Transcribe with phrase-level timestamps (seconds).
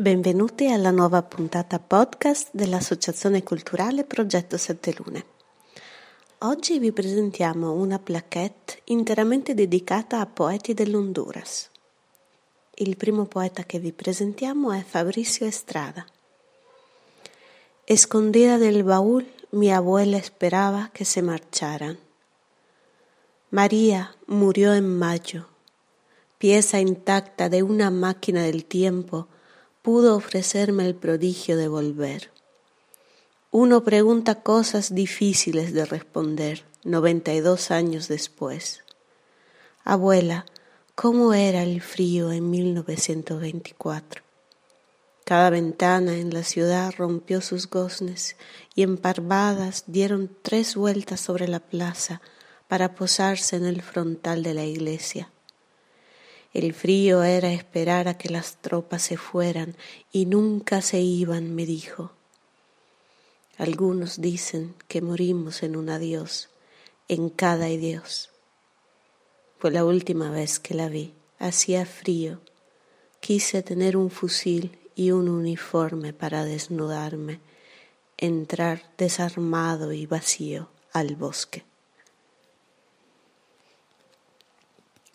[0.00, 5.24] Benvenuti alla nuova puntata podcast dell'Associazione Culturale Progetto Sette Lune.
[6.38, 11.68] Oggi vi presentiamo una plaquette interamente dedicata a poeti dell'Honduras.
[12.76, 16.06] Il primo poeta che vi presentiamo è Fabricio Estrada.
[17.84, 21.98] Escondida del baúl, mi abuela esperaba que se marcharan.
[23.50, 25.48] María murió en mayo,
[26.38, 29.28] pieza intacta de una máquina del tiempo
[29.90, 32.30] pudo ofrecerme el prodigio de volver.
[33.50, 38.84] Uno pregunta cosas difíciles de responder noventa y dos años después.
[39.82, 40.46] Abuela,
[40.94, 44.22] ¿cómo era el frío en 1924?
[45.24, 48.36] Cada ventana en la ciudad rompió sus goznes
[48.76, 52.20] y emparvadas dieron tres vueltas sobre la plaza
[52.68, 55.32] para posarse en el frontal de la iglesia.
[56.52, 59.76] El frío era esperar a que las tropas se fueran
[60.10, 62.10] y nunca se iban, me dijo.
[63.56, 66.48] Algunos dicen que morimos en un adiós,
[67.08, 68.30] en cada adiós.
[69.58, 71.12] Fue la última vez que la vi.
[71.38, 72.40] Hacía frío.
[73.20, 77.40] Quise tener un fusil y un uniforme para desnudarme,
[78.16, 81.69] entrar desarmado y vacío al bosque.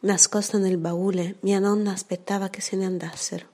[0.02, 3.48] Nascosta nel baule, mia nonna aspettava che se ne andassero.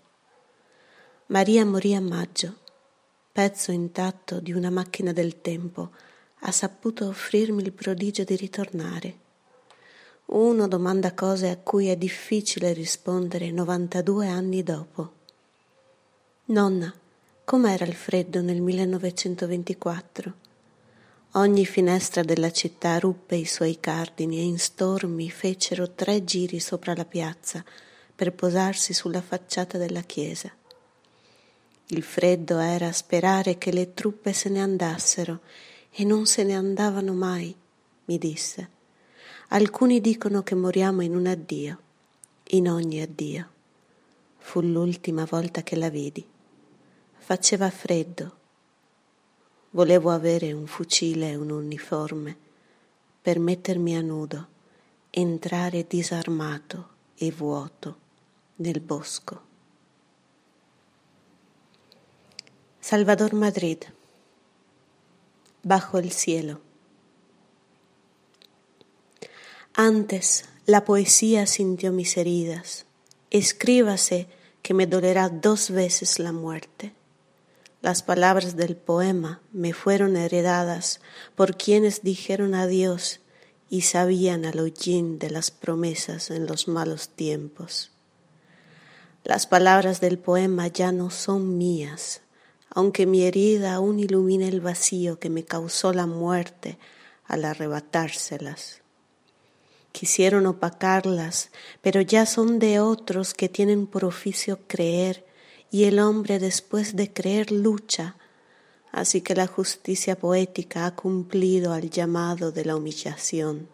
[1.28, 2.58] Maria morì a maggio,
[3.32, 5.92] pezzo intatto di una macchina del tempo,
[6.40, 9.20] ha saputo offrirmi il prodigio di ritornare.
[10.26, 15.14] Uno domanda cose a cui è difficile rispondere 92 anni dopo.
[16.46, 16.94] Nonna,
[17.46, 20.41] com'era il freddo nel 1924?
[21.36, 26.94] Ogni finestra della città ruppe i suoi cardini e in stormi fecero tre giri sopra
[26.94, 27.64] la piazza
[28.14, 30.52] per posarsi sulla facciata della chiesa.
[31.88, 35.40] Il freddo era sperare che le truppe se ne andassero
[35.90, 37.56] e non se ne andavano mai,
[38.06, 38.70] mi disse.
[39.50, 41.80] Alcuni dicono che moriamo in un addio,
[42.50, 43.50] in ogni addio.
[44.38, 46.28] Fu l'ultima volta che la vidi.
[47.20, 48.40] Faceva freddo
[49.72, 52.36] Volevo avere un fucile e un uniforme
[53.22, 54.48] per mettermi a nudo,
[55.10, 57.98] entrare disarmato e vuoto
[58.58, 59.42] nel bosco.
[62.80, 63.78] Salvador Madrid,
[65.62, 66.60] bajo el cielo.
[69.74, 72.86] Antes la poesía sintió mis heridas.
[73.30, 74.28] Escríbase
[74.62, 76.94] que me dolerá dos veces la muerte.
[77.82, 81.02] Las palabras del poema me fueron heredadas
[81.36, 83.22] por quienes dijeron adiós
[83.72, 87.92] y sabían al hollín de las promesas en los malos tiempos.
[89.24, 92.22] Las palabras del poema ya no son mías,
[92.70, 96.78] aunque mi herida aún ilumina el vacío que me causó la muerte
[97.26, 98.82] al arrebatárselas.
[99.92, 101.50] Quisieron opacarlas,
[101.82, 105.26] pero ya son de otros que tienen por oficio creer
[105.72, 108.18] y el hombre después de creer lucha,
[108.92, 113.70] así que la justicia poética ha cumplido al llamado de la humillación.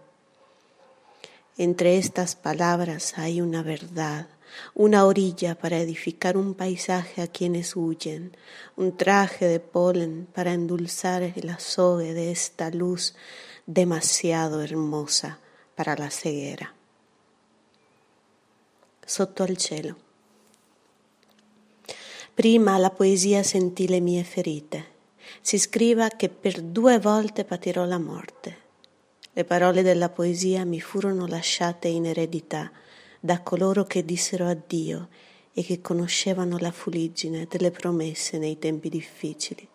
[1.57, 4.27] Entre estas palabras hay una verdad,
[4.75, 8.37] una orilla para edificar un paisaje a quienes huyen,
[8.75, 13.15] un traje de polen para endulzar el azogue de esta luz
[13.65, 15.39] demasiado hermosa
[15.75, 16.75] para la ceguera.
[19.05, 20.06] Sotto al cielo.
[22.37, 24.85] Prima la poesia sentì le mie ferite.
[25.41, 28.57] Si scriva che per due volte patirò la morte.
[29.33, 32.71] Le parole della poesia mi furono lasciate in eredità
[33.19, 35.07] da coloro che dissero addio
[35.51, 39.67] e che conoscevano la fuliggine delle promesse nei tempi difficili.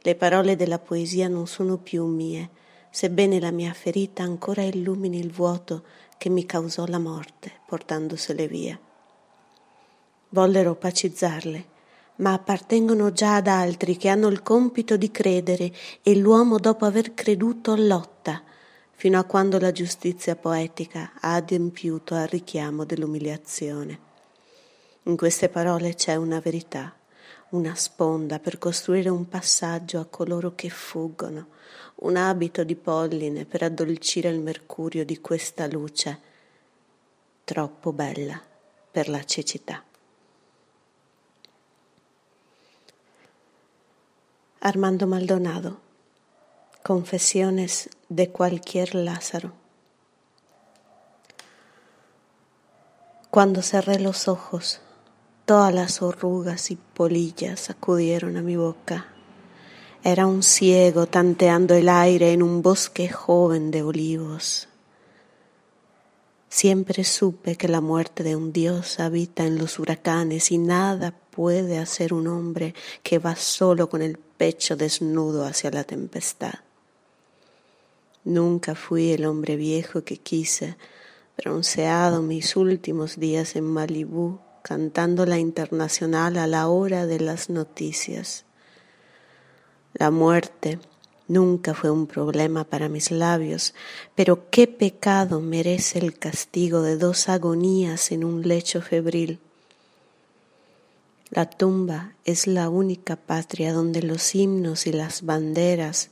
[0.00, 2.50] Le parole della poesia non sono più mie,
[2.90, 5.84] sebbene la mia ferita ancora illumini il vuoto
[6.18, 8.80] che mi causò la morte, portandosele via
[10.36, 11.64] vollero pacizzarle,
[12.16, 15.72] ma appartengono già ad altri che hanno il compito di credere
[16.02, 18.42] e l'uomo dopo aver creduto lotta
[18.92, 23.98] fino a quando la giustizia poetica ha adempiuto al richiamo dell'umiliazione.
[25.04, 26.94] In queste parole c'è una verità,
[27.50, 31.46] una sponda per costruire un passaggio a coloro che fuggono,
[32.00, 36.20] un abito di polline per addolcire il mercurio di questa luce
[37.42, 38.38] troppo bella
[38.90, 39.82] per la cecità.
[44.68, 45.76] Armando Maldonado.
[46.82, 49.52] Confesiones de cualquier Lázaro.
[53.30, 54.80] Cuando cerré los ojos,
[55.44, 59.06] todas las orugas y polillas acudieron a mi boca.
[60.02, 64.68] Era un ciego tanteando el aire en un bosque joven de olivos.
[66.48, 71.78] Siempre supe que la muerte de un dios habita en los huracanes y nada puede
[71.78, 76.54] hacer un hombre que va solo con el pecho desnudo hacia la tempestad.
[78.24, 80.76] Nunca fui el hombre viejo que quise,
[81.36, 88.44] bronceado mis últimos días en Malibú, cantando la internacional a la hora de las noticias.
[89.92, 90.80] La muerte
[91.28, 93.74] nunca fue un problema para mis labios,
[94.14, 99.38] pero qué pecado merece el castigo de dos agonías en un lecho febril.
[101.30, 106.10] La tumba es la única patria donde los himnos y las banderas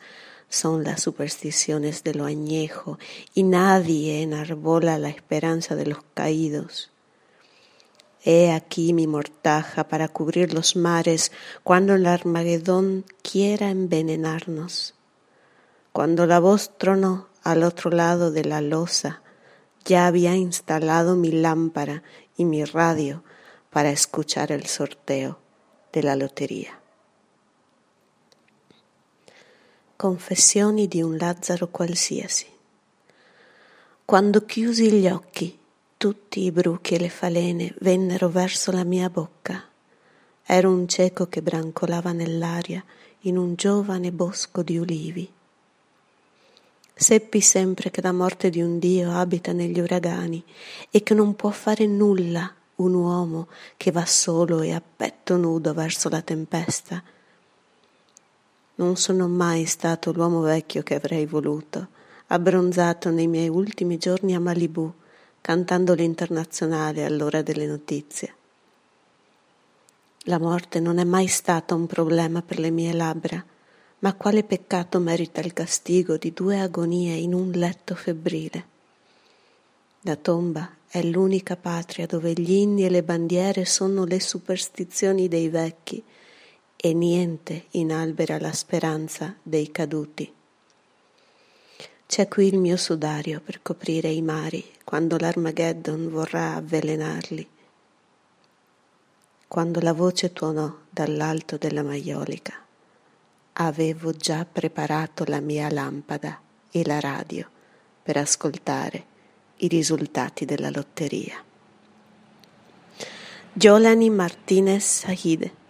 [0.49, 2.99] son las supersticiones de lo añejo
[3.35, 6.91] y nadie enarbola la esperanza de los caídos.
[8.25, 11.31] He aquí mi mortaja para cubrir los mares
[11.63, 14.95] cuando el Armagedón quiera envenenarnos.
[15.95, 19.23] Cuando la voz tronó al otro lado de la losa,
[19.85, 22.03] ya había instalado mi lámpara
[22.37, 23.23] y mi radio
[23.71, 25.39] para escuchar el sorteo
[25.93, 26.81] de la loteria.
[29.97, 32.49] Confessioni di un Lazzaro qualsiasi.
[34.05, 35.57] Quando chiusi gli occhi,
[35.97, 39.63] tutti i bruchi e le falene vennero verso la mia bocca.
[40.45, 42.85] Ero un cieco che brancolava nell'aria
[43.21, 45.33] in un giovane bosco di ulivi.
[46.97, 50.43] Seppi sempre che la morte di un Dio abita negli uragani
[50.91, 55.75] e che non può fare nulla un uomo che va solo e a petto nudo
[55.75, 57.03] verso la tempesta.
[58.77, 61.89] Non sono mai stato l'uomo vecchio che avrei voluto,
[62.29, 64.91] abbronzato nei miei ultimi giorni a Malibù,
[65.41, 68.35] cantando l'internazionale all'ora delle notizie.
[70.27, 73.45] La morte non è mai stata un problema per le mie labbra,
[74.01, 78.67] ma quale peccato merita il castigo di due agonie in un letto febbrile?
[80.03, 85.49] La tomba è l'unica patria dove gli inni e le bandiere sono le superstizioni dei
[85.49, 86.03] vecchi
[86.77, 90.31] e niente inalbera la speranza dei caduti.
[92.07, 97.49] C'è qui il mio sudario per coprire i mari quando l'Armageddon vorrà avvelenarli.
[99.49, 102.64] Quando la voce tuonò dall'alto della maiolica,
[103.55, 106.41] avevo già preparato la mia lampada
[106.71, 107.49] e la radio
[108.03, 109.05] per ascoltare
[109.57, 111.43] i risultati della lotteria.
[113.53, 115.63] Yolani Martínez Sahide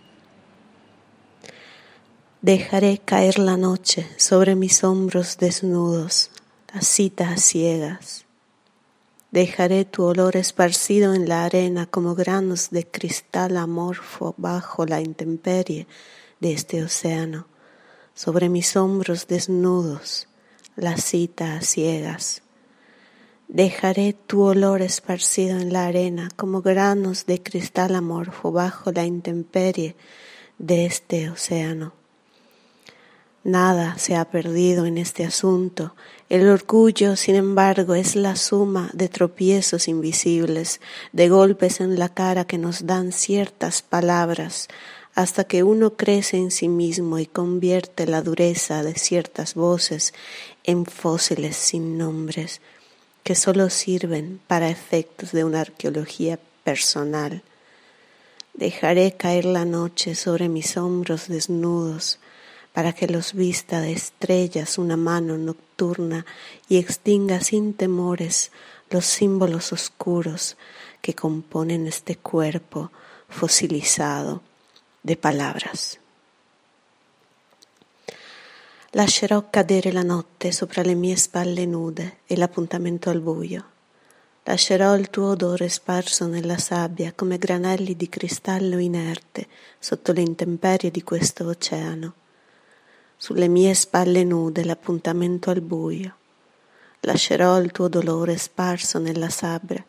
[2.41, 6.31] Dejaré caer la noche sobre mis hombros desnudos,
[6.75, 8.27] las citas ciegas.
[9.31, 15.87] Dejaré tu olor esparcido en la arena como granos de cristal amorfo bajo la intemperie
[16.41, 17.47] de este océano,
[18.15, 20.29] sobre mis hombros desnudos,
[20.77, 22.45] las citas ciegas
[23.49, 29.97] Dejaré tu olor esparcido en la arena como granos de cristal amorfo bajo la intemperie
[30.59, 31.93] de este océano.
[33.45, 35.95] Nada se ha perdido en este asunto.
[36.31, 40.81] El orgullo, sin embargo, es la suma de tropiezos invisibles,
[41.13, 44.69] de golpes en la cara que nos dan ciertas palabras,
[45.15, 50.13] hasta que uno crece en sí mismo y convierte la dureza de ciertas voces
[50.65, 52.61] en fósiles sin nombres
[53.23, 57.43] que solo sirven para efectos de una arqueología personal.
[58.55, 62.19] Dejaré caer la noche sobre mis hombros desnudos
[62.73, 66.27] para que los vista de estrellas una mano nocturna
[66.69, 68.51] y extinga sin temores
[68.91, 70.57] los símbolos oscuros
[71.01, 72.91] que componen este cuerpo
[73.29, 74.43] fosilizado
[75.05, 75.99] de palabras.
[78.93, 83.65] Lascerò cadere la notte sopra le mie spalle nude e l'appuntamento al buio.
[84.45, 89.47] Lascerò il tuo odore sparso nella sabbia come granelli di cristallo inerte
[89.79, 92.15] sotto le intemperie di questo oceano.
[93.19, 96.15] Sulle mie spalle nude l'appuntamento al buio.
[97.01, 99.85] Lascerò il tuo dolore sparso nella sabbia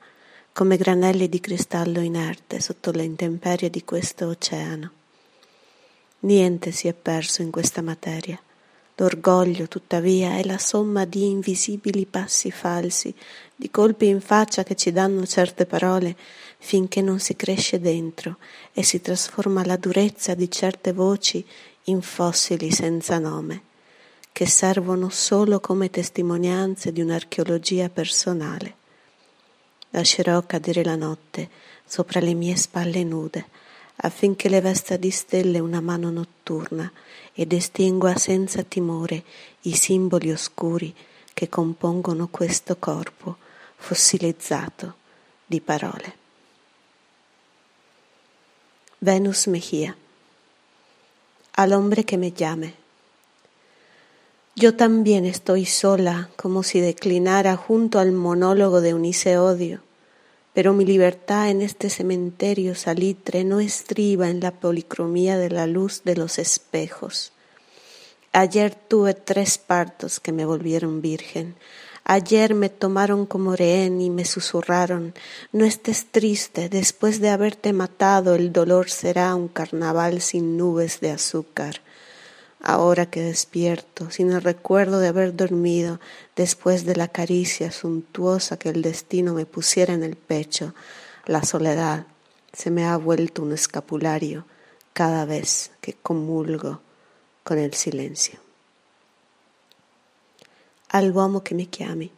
[0.52, 5.04] come granelli di cristallo inerte sotto le intemperie di questo oceano.
[6.26, 8.40] Niente si è perso in questa materia
[8.98, 13.14] L'orgoglio, tuttavia, è la somma di invisibili passi falsi,
[13.54, 16.16] di colpi in faccia che ci danno certe parole
[16.60, 18.38] finché non si cresce dentro
[18.72, 21.46] e si trasforma la durezza di certe voci
[21.86, 23.64] in fossili senza nome,
[24.32, 28.76] che servono solo come testimonianze di un'archeologia personale.
[29.90, 31.50] Lascerò cadere la notte
[31.86, 33.64] sopra le mie spalle nude
[33.98, 36.92] affinché le vesta di stelle una mano notturna
[37.34, 39.24] ed estingua senza timore
[39.62, 40.94] i simboli oscuri
[41.34, 43.38] che compongono questo corpo
[43.76, 44.96] fossilizzato
[45.46, 46.24] di parole.
[49.00, 49.96] Venus Mejía.
[51.58, 52.74] Al hombre que me llame.
[54.56, 59.82] Yo también estoy sola, como si declinara junto al monólogo de Unice Odio
[60.56, 66.04] pero mi libertad en este cementerio salitre no estriba en la policromía de la luz
[66.06, 67.34] de los espejos.
[68.32, 71.56] Ayer tuve tres partos que me volvieron virgen.
[72.06, 75.14] Ayer me tomaron como rehén y me susurraron,
[75.52, 81.12] no estés triste, después de haberte matado el dolor será un carnaval sin nubes de
[81.12, 81.82] azúcar.
[82.62, 86.00] Ahora que despierto, sin el recuerdo de haber dormido,
[86.36, 90.74] después de la caricia suntuosa que el destino me pusiera en el pecho,
[91.26, 92.08] la soledad
[92.54, 94.46] se me ha vuelto un escapulario
[94.94, 96.82] cada vez che comulgo
[97.44, 98.40] con il silenzio.
[100.88, 102.10] All'uomo che mi chiami.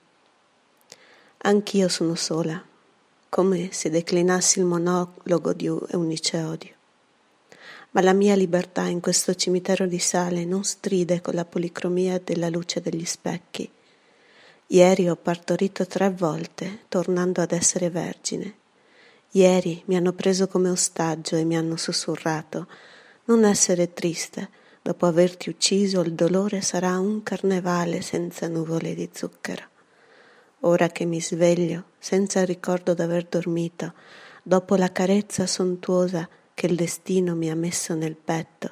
[1.39, 2.63] Anch'io sono sola,
[3.29, 6.76] come se declinassi il monologo di Odio
[7.97, 12.47] ma la mia libertà in questo cimitero di sale non stride con la policromia della
[12.47, 13.67] luce degli specchi.
[14.67, 18.53] Ieri ho partorito tre volte, tornando ad essere vergine.
[19.31, 22.67] Ieri mi hanno preso come ostaggio e mi hanno sussurrato
[23.25, 24.47] non essere triste,
[24.83, 29.63] dopo averti ucciso il dolore sarà un carnevale senza nuvole di zucchero.
[30.59, 33.93] Ora che mi sveglio, senza il ricordo d'aver dormito,
[34.43, 38.71] dopo la carezza sontuosa che il destino mi ha messo nel petto,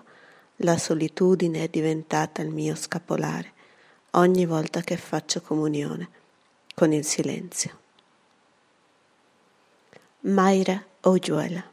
[0.57, 3.53] la solitudine è diventata il mio scapolare
[4.13, 6.09] ogni volta che faccio comunione
[6.73, 7.77] con il silenzio.
[10.21, 11.63] Mayra Oyuela.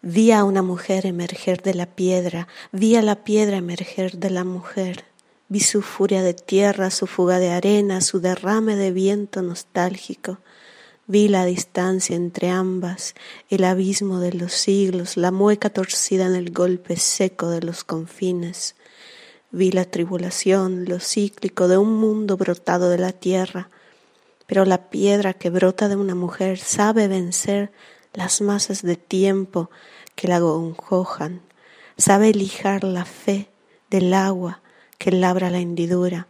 [0.00, 4.42] Vi a una mujer emerger de la piedra, vi a la piedra emerger de la
[4.42, 5.04] mujer,
[5.46, 10.38] vi su furia de tierra, su fuga de arena, su derrame de viento nostálgico,
[11.10, 13.16] Vi la distancia entre ambas,
[13.48, 18.76] el abismo de los siglos, la mueca torcida en el golpe seco de los confines.
[19.50, 23.70] Vi la tribulación, lo cíclico de un mundo brotado de la tierra,
[24.46, 27.72] pero la piedra que brota de una mujer sabe vencer
[28.14, 29.68] las masas de tiempo
[30.14, 31.40] que la gonjojan,
[31.98, 33.48] sabe lijar la fe
[33.90, 34.60] del agua
[34.96, 36.28] que labra la hendidura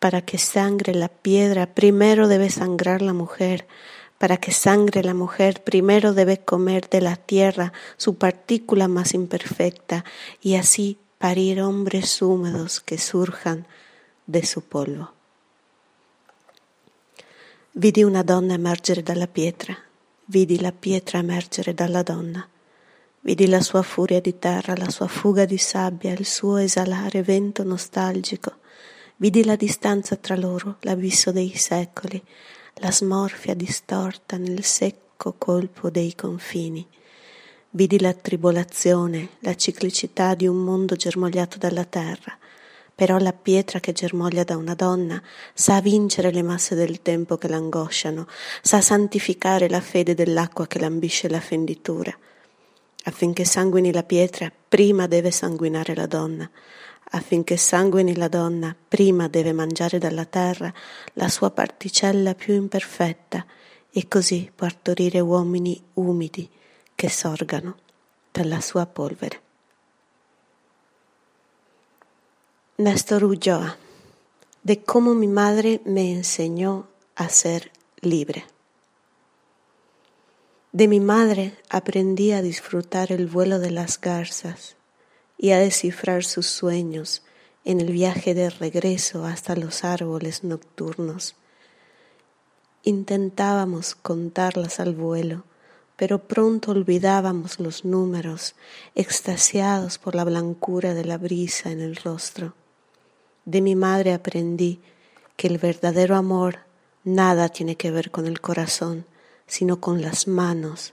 [0.00, 3.66] para que sangre la piedra, primero debe sangrar la mujer.
[4.18, 10.04] Para que sangre la mujer, primero debe comer de la tierra su partícula más imperfecta
[10.40, 13.66] y así parir hombres húmedos que surjan
[14.26, 15.12] de su polvo.
[17.74, 19.78] Vidi una donna emergere dalla pietra,
[20.26, 22.48] vidi la pietra emergere dalla donna,
[23.22, 27.64] vidi la sua furia di terra, la sua fuga di sabbia, il suo esalare vento
[27.64, 28.59] nostalgico,
[29.20, 32.18] Vidi la distanza tra loro, l'abisso dei secoli,
[32.76, 36.88] la smorfia distorta nel secco colpo dei confini.
[37.68, 42.34] Vidi la tribolazione, la ciclicità di un mondo germogliato dalla terra,
[42.94, 45.22] però la pietra che germoglia da una donna
[45.52, 48.26] sa vincere le masse del tempo che l'angosciano,
[48.62, 52.16] sa santificare la fede dell'acqua che lambisce la fenditura.
[53.04, 56.50] Affinché sanguini la pietra, prima deve sanguinare la donna
[57.10, 60.72] affinché sanguini la donna, prima deve mangiare dalla terra
[61.14, 63.44] la sua particella più imperfetta
[63.90, 66.48] e così partorire uomini umidi
[66.94, 67.76] che sorgano
[68.30, 69.48] dalla sua polvere.
[72.76, 73.76] Néstor Ulloa,
[74.62, 76.86] de cómo mi madre me enseñó
[77.16, 78.44] a ser libre.
[80.72, 84.76] De mi madre aprendí a disfrutar el vuelo de las garzas
[85.42, 87.22] y a descifrar sus sueños
[87.64, 91.34] en el viaje de regreso hasta los árboles nocturnos.
[92.82, 95.44] Intentábamos contarlas al vuelo,
[95.96, 98.54] pero pronto olvidábamos los números,
[98.94, 102.52] extasiados por la blancura de la brisa en el rostro.
[103.46, 104.82] De mi madre aprendí
[105.36, 106.58] que el verdadero amor
[107.02, 109.06] nada tiene que ver con el corazón,
[109.46, 110.92] sino con las manos,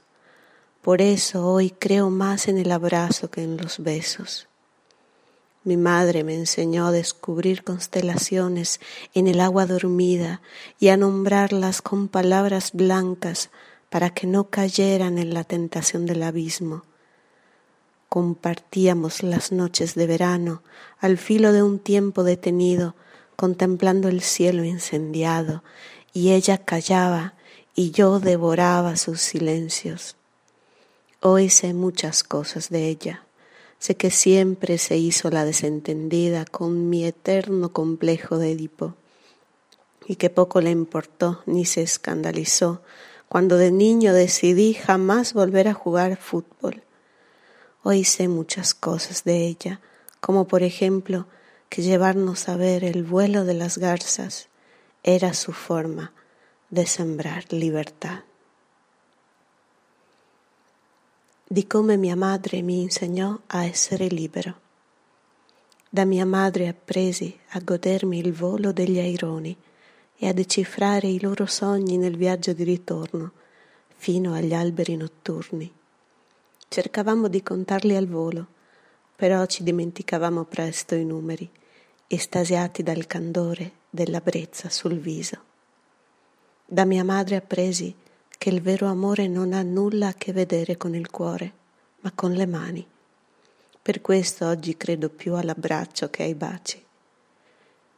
[0.87, 4.47] por eso hoy creo más en el abrazo que en los besos.
[5.65, 8.79] Mi madre me enseñó a descubrir constelaciones
[9.13, 10.39] en el agua dormida
[10.79, 13.49] y a nombrarlas con palabras blancas
[13.89, 16.83] para que no cayeran en la tentación del abismo.
[18.07, 20.63] Compartíamos las noches de verano
[21.01, 22.95] al filo de un tiempo detenido,
[23.35, 25.63] contemplando el cielo incendiado,
[26.13, 27.33] y ella callaba
[27.75, 30.16] y yo devoraba sus silencios.
[31.19, 33.25] Hoy sé muchas cosas de ella.
[33.79, 38.93] Sé que siempre se hizo la desentendida con mi eterno complejo de Edipo
[40.05, 42.83] y que poco le importó ni se escandalizó
[43.29, 46.83] cuando de niño decidí jamás volver a jugar fútbol.
[47.81, 49.81] Hoy sé muchas cosas de ella,
[50.21, 51.25] como por ejemplo
[51.67, 54.49] que llevarnos a ver el vuelo de las garzas
[55.01, 56.13] era su forma
[56.69, 58.26] de sembrar libertà.
[61.49, 64.59] Di come mia madre mi insegnò a essere libero.
[65.89, 69.55] Da mia madre appresi a godermi il volo degli aironi
[70.17, 73.31] e a decifrare i loro sogni nel viaggio di ritorno
[73.95, 75.71] fino agli alberi notturni.
[76.67, 78.45] Cercavamo di contarli al volo,
[79.15, 81.49] però ci dimenticavamo presto i numeri,
[82.07, 85.37] estasiati dal candore della brezza sul viso.
[86.65, 87.95] Da mia madre appresi
[88.37, 91.53] che il vero amore non ha nulla a che vedere con il cuore,
[92.01, 92.87] ma con le mani.
[93.81, 96.83] Per questo oggi credo più all'abbraccio che ai baci.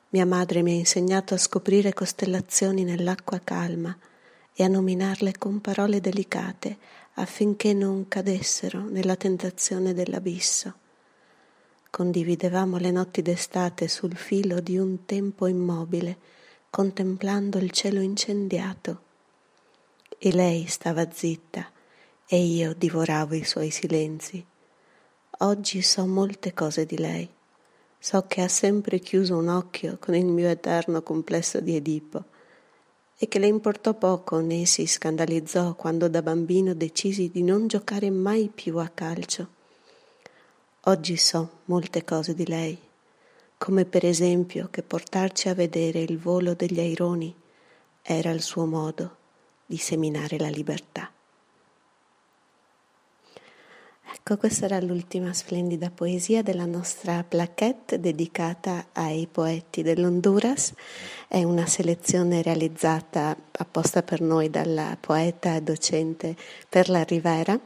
[0.10, 3.96] Mia madre mi ha insegnato a scoprire costellazioni nell'acqua calma
[4.54, 6.78] e a nominarle con parole delicate
[7.14, 10.74] affinché non cadessero nella tentazione dell'abisso.
[11.90, 16.18] Condividevamo le notti d'estate sul filo di un tempo immobile
[16.70, 19.02] contemplando il cielo incendiato.
[20.22, 21.66] E lei stava zitta
[22.28, 24.46] e io divoravo i suoi silenzi.
[25.40, 27.30] Oggi so molte cose di lei.
[27.98, 32.26] So che ha sempre chiuso un occhio con il mio eterno complesso di Edipo
[33.18, 38.10] e che le importò poco né si scandalizzò quando da bambino decisi di non giocare
[38.10, 39.48] mai più a calcio.
[40.82, 42.78] Oggi so molte cose di lei
[43.58, 47.34] come per esempio che portarci a vedere il volo degli aironi
[48.02, 49.19] era il suo modo
[49.70, 51.12] di seminare la libertà.
[54.12, 60.74] Ecco, questa era l'ultima splendida poesia della nostra plaquette dedicata ai poeti dell'Honduras.
[61.28, 66.36] È una selezione realizzata apposta per noi dalla poeta e docente
[66.68, 67.60] Perla Rivera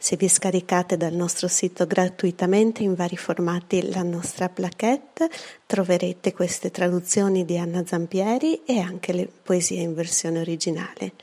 [0.00, 5.28] se vi scaricate dal nostro sito gratuitamente in vari formati la nostra plaquette,
[5.66, 11.14] troverete queste traduzioni di Anna Zampieri e anche le poesie in versione originale.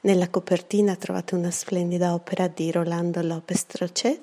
[0.00, 4.20] Nella copertina trovate una splendida opera di Rolando Lopez Trochet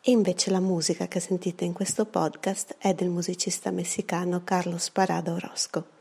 [0.00, 5.34] e invece la musica che sentite in questo podcast è del musicista messicano Carlos Parado
[5.34, 5.97] Orozco.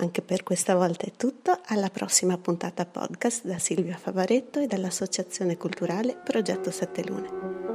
[0.00, 5.56] Anche per questa volta è tutto, alla prossima puntata podcast da Silvia Favaretto e dall'Associazione
[5.56, 7.67] Culturale Progetto Sette Lune.